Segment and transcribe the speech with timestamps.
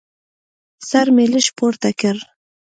[0.89, 2.17] سر مې لږ پورته کړ.